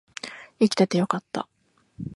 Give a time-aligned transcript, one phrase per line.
[0.59, 1.47] 生きててよかった